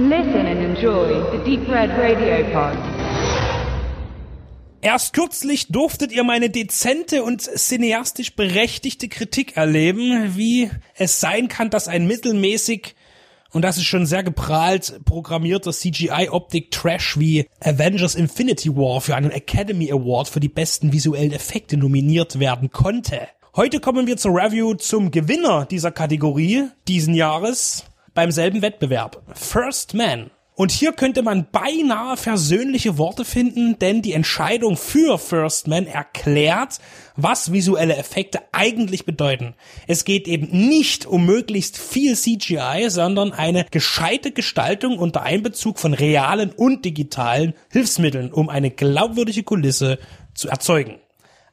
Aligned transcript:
Listen 0.00 0.46
and 0.46 0.60
enjoy 0.60 1.08
the 1.32 1.38
Deep 1.44 1.68
Red 1.68 1.90
Radio 1.90 2.44
Pod. 2.52 2.78
Erst 4.80 5.12
kürzlich 5.12 5.66
durftet 5.72 6.12
ihr 6.12 6.22
meine 6.22 6.50
dezente 6.50 7.24
und 7.24 7.42
cineastisch 7.42 8.36
berechtigte 8.36 9.08
Kritik 9.08 9.56
erleben, 9.56 10.36
wie 10.36 10.70
es 10.94 11.18
sein 11.18 11.48
kann, 11.48 11.70
dass 11.70 11.88
ein 11.88 12.06
mittelmäßig 12.06 12.94
und 13.50 13.62
das 13.62 13.76
ist 13.76 13.86
schon 13.86 14.06
sehr 14.06 14.22
geprahlt 14.22 15.00
programmierter 15.04 15.72
CGI-Optik-Trash 15.72 17.18
wie 17.18 17.46
Avengers 17.58 18.14
Infinity 18.14 18.76
War 18.76 19.00
für 19.00 19.16
einen 19.16 19.32
Academy 19.32 19.90
Award 19.90 20.28
für 20.28 20.38
die 20.38 20.48
besten 20.48 20.92
visuellen 20.92 21.32
Effekte 21.32 21.76
nominiert 21.76 22.38
werden 22.38 22.70
konnte. 22.70 23.26
Heute 23.56 23.80
kommen 23.80 24.06
wir 24.06 24.16
zur 24.16 24.32
Review 24.36 24.74
zum 24.74 25.10
Gewinner 25.10 25.66
dieser 25.66 25.90
Kategorie 25.90 26.68
diesen 26.86 27.14
Jahres 27.14 27.84
beim 28.18 28.32
selben 28.32 28.62
Wettbewerb. 28.62 29.22
First 29.32 29.94
Man. 29.94 30.32
Und 30.56 30.72
hier 30.72 30.90
könnte 30.90 31.22
man 31.22 31.46
beinahe 31.52 32.16
versöhnliche 32.16 32.98
Worte 32.98 33.24
finden, 33.24 33.78
denn 33.78 34.02
die 34.02 34.12
Entscheidung 34.12 34.76
für 34.76 35.18
First 35.18 35.68
Man 35.68 35.86
erklärt, 35.86 36.80
was 37.14 37.52
visuelle 37.52 37.94
Effekte 37.94 38.40
eigentlich 38.50 39.06
bedeuten. 39.06 39.54
Es 39.86 40.04
geht 40.04 40.26
eben 40.26 40.48
nicht 40.50 41.06
um 41.06 41.26
möglichst 41.26 41.78
viel 41.78 42.16
CGI, 42.16 42.86
sondern 42.88 43.32
eine 43.32 43.64
gescheite 43.70 44.32
Gestaltung 44.32 44.98
unter 44.98 45.22
Einbezug 45.22 45.78
von 45.78 45.94
realen 45.94 46.50
und 46.50 46.84
digitalen 46.84 47.54
Hilfsmitteln, 47.70 48.32
um 48.32 48.48
eine 48.48 48.72
glaubwürdige 48.72 49.44
Kulisse 49.44 50.00
zu 50.34 50.48
erzeugen. 50.48 50.98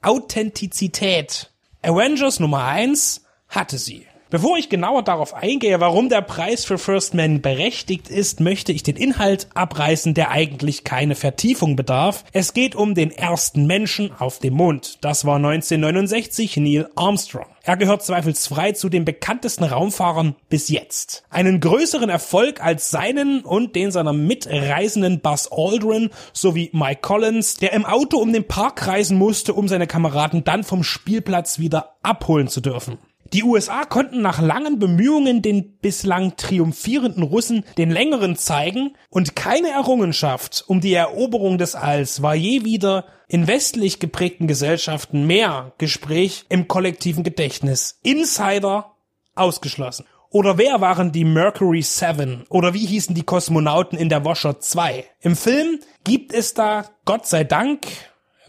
Authentizität. 0.00 1.50
Avengers 1.82 2.38
Nummer 2.38 2.66
1 2.66 3.24
hatte 3.48 3.78
sie. 3.78 4.06
Bevor 4.32 4.56
ich 4.56 4.70
genauer 4.70 5.02
darauf 5.02 5.34
eingehe, 5.34 5.78
warum 5.78 6.08
der 6.08 6.22
Preis 6.22 6.64
für 6.64 6.78
First 6.78 7.12
Man 7.12 7.42
berechtigt 7.42 8.08
ist, 8.08 8.40
möchte 8.40 8.72
ich 8.72 8.82
den 8.82 8.96
Inhalt 8.96 9.46
abreißen, 9.52 10.14
der 10.14 10.30
eigentlich 10.30 10.84
keine 10.84 11.16
Vertiefung 11.16 11.76
bedarf. 11.76 12.24
Es 12.32 12.54
geht 12.54 12.74
um 12.74 12.94
den 12.94 13.10
ersten 13.10 13.66
Menschen 13.66 14.10
auf 14.18 14.38
dem 14.38 14.54
Mond. 14.54 14.96
Das 15.02 15.26
war 15.26 15.36
1969 15.36 16.56
Neil 16.56 16.88
Armstrong. 16.96 17.44
Er 17.62 17.76
gehört 17.76 18.04
zweifelsfrei 18.04 18.72
zu 18.72 18.88
den 18.88 19.04
bekanntesten 19.04 19.64
Raumfahrern 19.64 20.34
bis 20.48 20.70
jetzt. 20.70 21.24
Einen 21.28 21.60
größeren 21.60 22.08
Erfolg 22.08 22.64
als 22.64 22.90
seinen 22.90 23.42
und 23.42 23.76
den 23.76 23.90
seiner 23.90 24.14
Mitreisenden 24.14 25.20
Buzz 25.20 25.50
Aldrin 25.52 26.08
sowie 26.32 26.70
Mike 26.72 27.02
Collins, 27.02 27.56
der 27.56 27.74
im 27.74 27.84
Auto 27.84 28.16
um 28.16 28.32
den 28.32 28.48
Park 28.48 28.86
reisen 28.86 29.18
musste, 29.18 29.52
um 29.52 29.68
seine 29.68 29.86
Kameraden 29.86 30.42
dann 30.42 30.64
vom 30.64 30.84
Spielplatz 30.84 31.58
wieder 31.58 31.96
abholen 32.02 32.48
zu 32.48 32.62
dürfen. 32.62 32.96
Die 33.32 33.44
USA 33.44 33.86
konnten 33.86 34.20
nach 34.20 34.42
langen 34.42 34.78
Bemühungen 34.78 35.40
den 35.40 35.78
bislang 35.78 36.36
triumphierenden 36.36 37.22
Russen 37.22 37.64
den 37.78 37.90
längeren 37.90 38.36
zeigen 38.36 38.94
und 39.08 39.34
keine 39.34 39.70
Errungenschaft 39.70 40.64
um 40.66 40.82
die 40.82 40.92
Eroberung 40.92 41.56
des 41.56 41.74
Alls 41.74 42.20
war 42.20 42.34
je 42.34 42.66
wieder 42.66 43.06
in 43.28 43.46
westlich 43.46 44.00
geprägten 44.00 44.48
Gesellschaften 44.48 45.26
mehr 45.26 45.72
Gespräch 45.78 46.44
im 46.50 46.68
kollektiven 46.68 47.24
Gedächtnis. 47.24 47.98
Insider 48.02 48.92
ausgeschlossen. 49.34 50.04
Oder 50.28 50.58
wer 50.58 50.82
waren 50.82 51.10
die 51.12 51.24
Mercury 51.24 51.80
7? 51.80 52.44
Oder 52.50 52.74
wie 52.74 52.86
hießen 52.86 53.14
die 53.14 53.22
Kosmonauten 53.22 53.98
in 53.98 54.10
der 54.10 54.26
Washer 54.26 54.60
2? 54.60 55.04
Im 55.20 55.36
Film 55.36 55.80
gibt 56.04 56.34
es 56.34 56.52
da, 56.52 56.84
Gott 57.06 57.26
sei 57.26 57.44
Dank, 57.44 57.86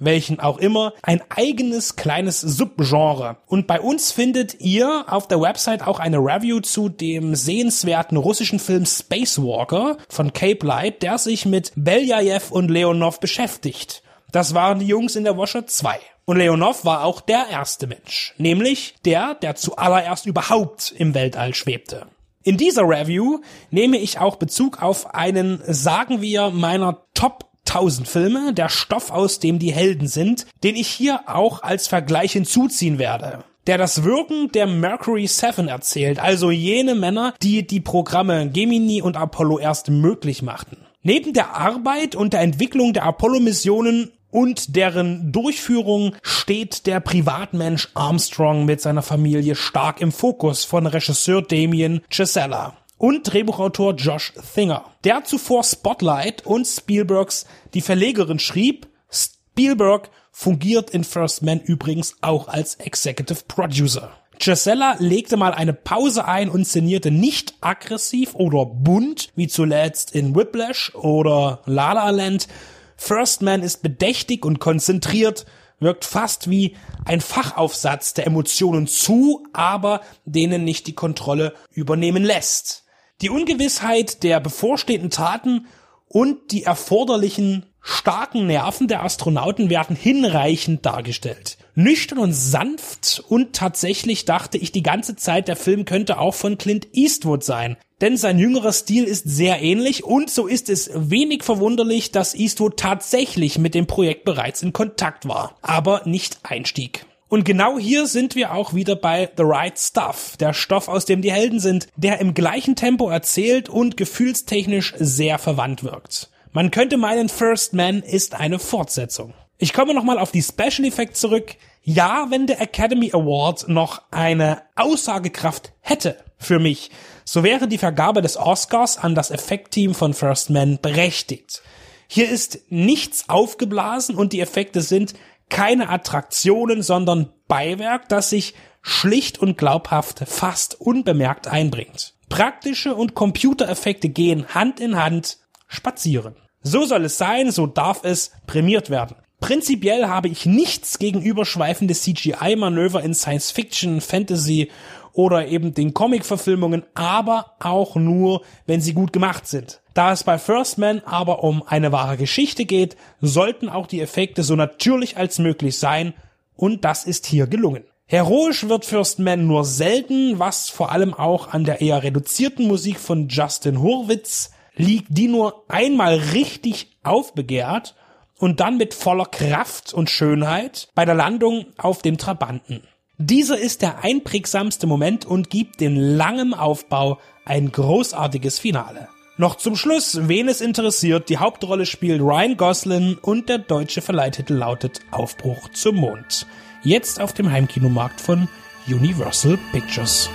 welchen 0.05 0.39
auch 0.39 0.57
immer, 0.57 0.93
ein 1.01 1.21
eigenes 1.29 1.95
kleines 1.95 2.41
Subgenre. 2.41 3.37
Und 3.47 3.67
bei 3.67 3.79
uns 3.79 4.11
findet 4.11 4.59
ihr 4.61 5.05
auf 5.07 5.27
der 5.27 5.41
Website 5.41 5.85
auch 5.85 5.99
eine 5.99 6.17
Review 6.17 6.59
zu 6.59 6.89
dem 6.89 7.35
sehenswerten 7.35 8.17
russischen 8.17 8.59
Film 8.59 8.85
Spacewalker 8.85 9.97
von 10.09 10.33
Cape 10.33 10.65
Light, 10.65 11.03
der 11.03 11.17
sich 11.17 11.45
mit 11.45 11.71
Beljajew 11.75 12.51
und 12.51 12.69
Leonov 12.69 13.19
beschäftigt. 13.19 14.03
Das 14.31 14.53
waren 14.53 14.79
die 14.79 14.87
Jungs 14.87 15.15
in 15.15 15.23
der 15.23 15.37
Washer 15.37 15.67
2. 15.67 15.99
Und 16.25 16.37
Leonov 16.37 16.85
war 16.85 17.03
auch 17.03 17.21
der 17.21 17.47
erste 17.51 17.85
Mensch, 17.85 18.33
nämlich 18.37 18.95
der, 19.05 19.35
der 19.35 19.55
zuallererst 19.55 20.25
überhaupt 20.25 20.93
im 20.97 21.13
Weltall 21.13 21.53
schwebte. 21.53 22.07
In 22.43 22.57
dieser 22.57 22.83
Review 22.83 23.39
nehme 23.71 23.97
ich 23.97 24.19
auch 24.19 24.35
Bezug 24.35 24.81
auf 24.81 25.13
einen, 25.13 25.61
sagen 25.65 26.21
wir, 26.21 26.49
meiner 26.49 27.05
Top 27.13 27.45
1000 27.67 28.07
Filme, 28.07 28.53
der 28.53 28.69
Stoff, 28.69 29.11
aus 29.11 29.39
dem 29.39 29.59
die 29.59 29.73
Helden 29.73 30.07
sind, 30.07 30.45
den 30.63 30.75
ich 30.75 30.87
hier 30.87 31.21
auch 31.27 31.63
als 31.63 31.87
Vergleich 31.87 32.33
hinzuziehen 32.33 32.99
werde 32.99 33.43
der 33.67 33.77
das 33.77 34.03
Wirken 34.03 34.51
der 34.51 34.67
Mercury 34.67 35.27
7 35.27 35.67
erzählt, 35.67 36.19
also 36.19 36.51
jene 36.51 36.95
Männer, 36.95 37.33
die 37.41 37.65
die 37.65 37.79
Programme 37.79 38.49
Gemini 38.49 39.01
und 39.01 39.15
Apollo 39.15 39.59
erst 39.59 39.89
möglich 39.89 40.41
machten. 40.41 40.77
Neben 41.01 41.33
der 41.33 41.55
Arbeit 41.55 42.15
und 42.15 42.33
der 42.33 42.41
Entwicklung 42.41 42.93
der 42.93 43.05
Apollo-Missionen 43.05 44.11
und 44.31 44.75
deren 44.75 45.31
Durchführung 45.31 46.15
steht 46.23 46.87
der 46.87 46.99
Privatmensch 46.99 47.89
Armstrong 47.93 48.65
mit 48.65 48.81
seiner 48.81 49.03
Familie 49.03 49.55
stark 49.55 50.01
im 50.01 50.11
Fokus 50.11 50.65
von 50.65 50.87
Regisseur 50.87 51.41
Damien 51.41 52.01
Chisella 52.09 52.75
und 53.03 53.23
Drehbuchautor 53.23 53.95
Josh 53.95 54.31
Thinger, 54.55 54.85
der 55.03 55.25
zuvor 55.25 55.65
Spotlight 55.65 56.45
und 56.45 56.65
Spielbergs 56.65 57.45
Die 57.73 57.81
Verlegerin 57.81 58.39
schrieb. 58.39 58.87
Spielberg 59.11 60.09
fungiert 60.31 60.91
in 60.91 61.03
First 61.03 61.41
Man 61.41 61.59
übrigens 61.59 62.15
auch 62.21 62.47
als 62.47 62.75
Executive 62.75 63.41
Producer. 63.49 64.11
Gisella 64.39 64.95
legte 64.99 65.35
mal 65.35 65.53
eine 65.53 65.73
Pause 65.73 66.23
ein 66.23 66.47
und 66.47 66.65
szenierte 66.65 67.11
nicht 67.11 67.55
aggressiv 67.59 68.35
oder 68.35 68.65
bunt, 68.65 69.33
wie 69.35 69.49
zuletzt 69.49 70.15
in 70.15 70.33
Whiplash 70.33 70.95
oder 70.95 71.59
La 71.65 71.91
La 71.91 72.09
Land. 72.09 72.47
First 72.95 73.41
Man 73.41 73.63
ist 73.63 73.81
bedächtig 73.81 74.45
und 74.45 74.59
konzentriert, 74.59 75.45
wirkt 75.81 76.05
fast 76.05 76.49
wie 76.49 76.77
ein 77.03 77.19
Fachaufsatz 77.19 78.13
der 78.13 78.27
Emotionen 78.27 78.87
zu, 78.87 79.45
aber 79.51 79.99
denen 80.23 80.63
nicht 80.63 80.87
die 80.87 80.95
Kontrolle 80.95 81.53
übernehmen 81.73 82.23
lässt. 82.23 82.82
Die 83.21 83.29
Ungewissheit 83.29 84.23
der 84.23 84.39
bevorstehenden 84.39 85.09
Taten 85.09 85.67
und 86.07 86.51
die 86.51 86.63
erforderlichen 86.63 87.65
starken 87.81 88.47
Nerven 88.47 88.87
der 88.87 89.03
Astronauten 89.03 89.69
werden 89.69 89.95
hinreichend 89.95 90.85
dargestellt. 90.85 91.57
Nüchtern 91.75 92.19
und 92.19 92.33
sanft 92.33 93.23
und 93.27 93.53
tatsächlich 93.53 94.25
dachte 94.25 94.57
ich 94.57 94.71
die 94.71 94.83
ganze 94.83 95.15
Zeit, 95.15 95.47
der 95.47 95.55
Film 95.55 95.85
könnte 95.85 96.19
auch 96.19 96.33
von 96.33 96.57
Clint 96.57 96.87
Eastwood 96.93 97.43
sein. 97.43 97.77
Denn 97.99 98.17
sein 98.17 98.39
jüngerer 98.39 98.73
Stil 98.73 99.03
ist 99.05 99.27
sehr 99.27 99.61
ähnlich 99.61 100.03
und 100.03 100.29
so 100.29 100.47
ist 100.47 100.69
es 100.69 100.89
wenig 100.93 101.43
verwunderlich, 101.43 102.11
dass 102.11 102.35
Eastwood 102.35 102.77
tatsächlich 102.77 103.57
mit 103.57 103.75
dem 103.75 103.87
Projekt 103.87 104.23
bereits 104.25 104.61
in 104.61 104.73
Kontakt 104.73 105.27
war, 105.27 105.57
aber 105.61 106.03
nicht 106.05 106.39
einstieg. 106.43 107.05
Und 107.33 107.45
genau 107.45 107.79
hier 107.79 108.05
sind 108.05 108.35
wir 108.35 108.53
auch 108.53 108.75
wieder 108.75 108.95
bei 108.95 109.27
The 109.37 109.41
Right 109.43 109.79
Stuff, 109.79 110.37
der 110.39 110.53
Stoff, 110.53 110.87
aus 110.87 111.05
dem 111.05 111.23
die 111.23 111.31
Helden 111.31 111.59
sind, 111.59 111.87
der 111.95 112.19
im 112.19 112.35
gleichen 112.35 112.75
Tempo 112.75 113.09
erzählt 113.09 113.69
und 113.69 113.97
gefühlstechnisch 113.97 114.93
sehr 114.99 115.39
verwandt 115.39 115.83
wirkt. 115.83 116.29
Man 116.51 116.69
könnte 116.69 116.95
meinen, 116.97 117.29
First 117.29 117.73
Man 117.73 118.03
ist 118.03 118.35
eine 118.35 118.59
Fortsetzung. 118.59 119.33
Ich 119.57 119.73
komme 119.73 119.95
nochmal 119.95 120.19
auf 120.19 120.29
die 120.31 120.43
Special 120.43 120.85
Effects 120.85 121.21
zurück. 121.21 121.55
Ja, 121.81 122.27
wenn 122.29 122.45
der 122.45 122.61
Academy 122.61 123.09
Award 123.11 123.67
noch 123.67 124.03
eine 124.11 124.61
Aussagekraft 124.75 125.73
hätte 125.81 126.17
für 126.37 126.59
mich, 126.59 126.91
so 127.25 127.41
wäre 127.41 127.67
die 127.67 127.79
Vergabe 127.79 128.21
des 128.21 128.37
Oscars 128.37 128.99
an 128.99 129.15
das 129.15 129.31
Effektteam 129.31 129.95
von 129.95 130.13
First 130.13 130.51
Man 130.51 130.77
berechtigt. 130.79 131.63
Hier 132.07 132.29
ist 132.29 132.59
nichts 132.69 133.27
aufgeblasen 133.27 134.13
und 134.13 134.33
die 134.33 134.39
Effekte 134.39 134.81
sind 134.81 135.15
keine 135.49 135.89
Attraktionen, 135.89 136.81
sondern 136.81 137.29
Beiwerk, 137.47 138.09
das 138.09 138.29
sich 138.29 138.53
schlicht 138.81 139.39
und 139.39 139.57
glaubhaft 139.57 140.23
fast 140.27 140.79
unbemerkt 140.79 141.47
einbringt. 141.47 142.15
Praktische 142.29 142.95
und 142.95 143.13
Computereffekte 143.13 144.09
gehen 144.09 144.47
Hand 144.49 144.79
in 144.79 144.97
Hand 144.97 145.37
spazieren. 145.67 146.35
So 146.61 146.85
soll 146.85 147.05
es 147.05 147.17
sein, 147.17 147.51
so 147.51 147.67
darf 147.67 148.03
es 148.03 148.31
prämiert 148.47 148.89
werden. 148.89 149.17
Prinzipiell 149.39 150.07
habe 150.07 150.29
ich 150.29 150.45
nichts 150.45 150.99
gegen 150.99 151.21
überschweifende 151.21 151.93
CGI-Manöver 151.93 153.03
in 153.03 153.13
Science 153.13 153.51
Fiction, 153.51 153.99
Fantasy 153.99 154.71
oder 155.13 155.47
eben 155.47 155.73
den 155.73 155.93
Comic-Verfilmungen, 155.93 156.83
aber 156.95 157.53
auch 157.59 157.95
nur, 157.95 158.41
wenn 158.65 158.81
sie 158.81 158.93
gut 158.93 159.13
gemacht 159.13 159.47
sind. 159.47 159.81
Da 159.93 160.11
es 160.11 160.23
bei 160.23 160.39
First 160.39 160.79
Man 160.79 161.01
aber 161.05 161.43
um 161.43 161.63
eine 161.65 161.91
wahre 161.91 162.17
Geschichte 162.17 162.65
geht, 162.65 162.97
sollten 163.21 163.69
auch 163.69 163.87
die 163.87 164.01
Effekte 164.01 164.43
so 164.43 164.55
natürlich 164.55 165.15
als 165.17 165.39
möglich 165.39 165.77
sein 165.77 166.13
und 166.55 166.83
das 166.83 167.05
ist 167.05 167.25
hier 167.27 167.47
gelungen. 167.47 167.83
Heroisch 168.05 168.67
wird 168.67 168.85
First 168.85 169.19
Man 169.19 169.47
nur 169.47 169.65
selten, 169.65 170.39
was 170.39 170.69
vor 170.69 170.91
allem 170.91 171.13
auch 171.13 171.53
an 171.53 171.63
der 171.63 171.81
eher 171.81 172.03
reduzierten 172.03 172.67
Musik 172.67 172.99
von 172.99 173.29
Justin 173.29 173.81
Hurwitz 173.81 174.51
liegt, 174.75 175.07
die 175.09 175.27
nur 175.27 175.63
einmal 175.67 176.15
richtig 176.15 176.97
aufbegehrt 177.03 177.95
und 178.39 178.59
dann 178.59 178.77
mit 178.77 178.93
voller 178.93 179.25
Kraft 179.25 179.93
und 179.93 180.09
Schönheit 180.09 180.89
bei 180.95 181.05
der 181.05 181.15
Landung 181.15 181.67
auf 181.77 182.01
dem 182.01 182.17
Trabanten. 182.17 182.83
Dieser 183.25 183.57
ist 183.57 183.81
der 183.81 184.03
einprägsamste 184.03 184.85
Moment 184.85 185.25
und 185.25 185.49
gibt 185.49 185.79
den 185.79 185.95
langen 185.95 186.53
Aufbau 186.53 187.19
ein 187.45 187.71
großartiges 187.71 188.59
Finale. 188.59 189.07
Noch 189.37 189.55
zum 189.55 189.77
Schluss, 189.77 190.27
wen 190.27 190.49
es 190.49 190.59
interessiert, 190.59 191.29
die 191.29 191.37
Hauptrolle 191.37 191.85
spielt 191.85 192.19
Ryan 192.19 192.57
Gosling 192.57 193.17
und 193.21 193.47
der 193.47 193.59
deutsche 193.59 194.01
Verleihtitel 194.01 194.55
lautet 194.55 194.99
Aufbruch 195.11 195.69
zum 195.69 195.95
Mond. 195.95 196.47
Jetzt 196.83 197.21
auf 197.21 197.31
dem 197.31 197.49
Heimkinomarkt 197.49 198.19
von 198.19 198.49
Universal 198.89 199.57
Pictures. 199.71 200.29